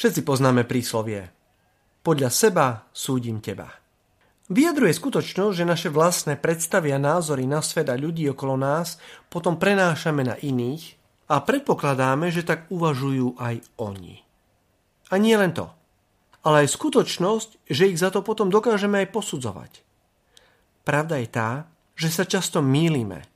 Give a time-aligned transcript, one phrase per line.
[0.00, 1.28] Všetci poznáme príslovie.
[2.00, 3.68] Podľa seba súdim teba.
[4.48, 8.96] Vyjadruje skutočnosť, že naše vlastné predstavy a názory na svet a ľudí okolo nás
[9.28, 10.96] potom prenášame na iných
[11.28, 14.24] a predpokladáme, že tak uvažujú aj oni.
[15.12, 15.68] A nie len to,
[16.48, 19.84] ale aj skutočnosť, že ich za to potom dokážeme aj posudzovať.
[20.80, 23.28] Pravda je tá, že sa často mýlime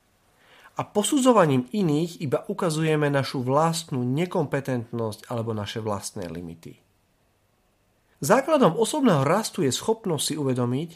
[0.75, 6.83] a posudzovaním iných iba ukazujeme našu vlastnú nekompetentnosť alebo naše vlastné limity.
[8.19, 10.91] Základom osobného rastu je schopnosť si uvedomiť,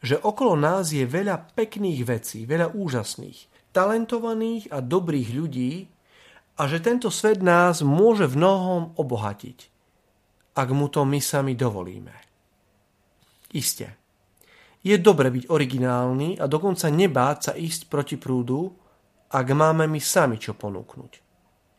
[0.00, 5.72] že okolo nás je veľa pekných vecí, veľa úžasných, talentovaných a dobrých ľudí
[6.56, 9.58] a že tento svet nás môže v mnohom obohatiť,
[10.56, 12.16] ak mu to my sami dovolíme.
[13.52, 14.00] Isté.
[14.80, 18.72] Je dobre byť originálny a dokonca nebáť sa ísť proti prúdu,
[19.30, 21.30] ak máme my sami čo ponúknuť.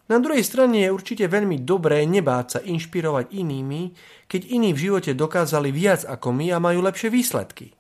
[0.08, 3.96] Na druhej strane je určite veľmi dobré nebáť sa inšpirovať inými,
[4.28, 7.72] keď iní v živote dokázali viac ako my a majú lepšie výsledky.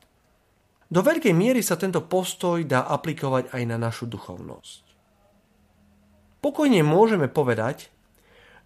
[0.91, 4.83] Do veľkej miery sa tento postoj dá aplikovať aj na našu duchovnosť.
[6.44, 7.91] Pokojne môžeme povedať,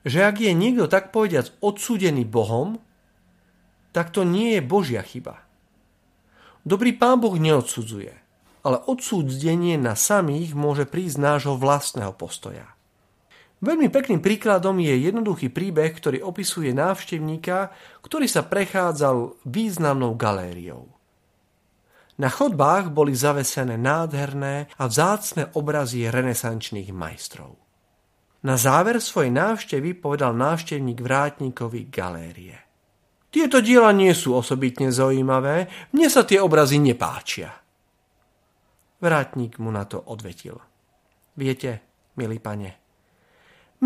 [0.05, 2.81] že ak je niekto tak povediac odsúdený Bohom,
[3.93, 5.41] tak to nie je Božia chyba.
[6.65, 8.24] Dobrý pán Boh neodsudzuje
[8.65, 12.73] ale odsúdenie na samých môže prísť nášho vlastného postoja.
[13.61, 17.71] Veľmi pekným príkladom je jednoduchý príbeh, ktorý opisuje návštevníka,
[18.03, 20.91] ktorý sa prechádzal významnou galériou.
[22.15, 27.59] Na chodbách boli zavesené nádherné a vzácne obrazy renesančných majstrov.
[28.45, 32.57] Na záver svojej návštevy povedal návštevník vrátníkovi galérie.
[33.33, 37.64] Tieto diela nie sú osobitne zaujímavé, mne sa tie obrazy nepáčia.
[39.05, 40.57] Vrátnik mu na to odvetil.
[41.37, 41.85] Viete,
[42.17, 42.73] milý pane,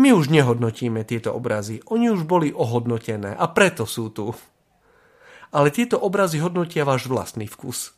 [0.00, 4.32] my už nehodnotíme tieto obrazy, oni už boli ohodnotené a preto sú tu.
[5.52, 7.92] Ale tieto obrazy hodnotia váš vlastný vkus.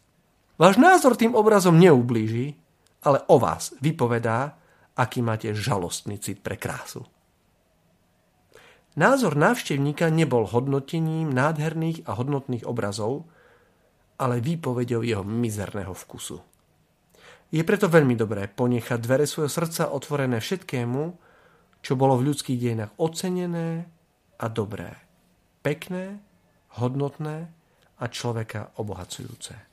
[0.58, 2.58] Váš názor tým obrazom neublíži,
[3.06, 4.58] ale o vás vypovedá,
[4.98, 7.06] aký máte žalostný cit pre krásu.
[8.98, 13.30] Názor návštevníka nebol hodnotením nádherných a hodnotných obrazov,
[14.18, 16.42] ale výpovedou jeho mizerného vkusu.
[17.52, 21.02] Je preto veľmi dobré ponechať dvere svojho srdca otvorené všetkému,
[21.84, 23.84] čo bolo v ľudských dejinách ocenené
[24.40, 24.96] a dobré,
[25.60, 26.18] pekné,
[26.80, 27.52] hodnotné
[28.00, 29.68] a človeka obohacujúce.